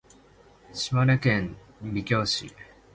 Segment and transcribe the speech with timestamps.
[0.73, 2.47] 島根県美郷町